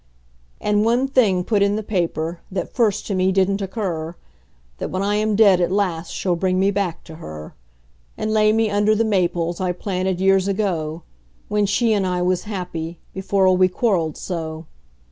And 0.59 0.83
one 0.83 1.07
thing 1.07 1.43
put 1.43 1.61
in 1.61 1.75
the 1.75 1.83
paper, 1.83 2.39
that 2.51 2.73
first 2.73 3.05
to 3.05 3.13
me 3.13 3.31
didn't 3.31 3.61
occur: 3.61 4.15
That 4.79 4.89
when 4.89 5.03
I 5.03 5.13
am 5.17 5.35
dead 5.35 5.61
at 5.61 5.71
last 5.71 6.09
she'll 6.11 6.35
bring 6.35 6.59
me 6.59 6.71
back 6.71 7.03
to 7.03 7.17
her; 7.17 7.53
And 8.17 8.33
lay 8.33 8.51
me 8.51 8.67
under 8.71 8.95
the 8.95 9.05
maples 9.05 9.61
I 9.61 9.73
planted 9.73 10.19
years 10.19 10.47
ago, 10.47 11.03
When 11.49 11.67
she 11.67 11.93
and 11.93 12.07
I 12.07 12.23
was 12.23 12.45
happy 12.45 12.97
before 13.13 13.55
we 13.55 13.67
quarreled 13.67 14.17
so. 14.17 14.65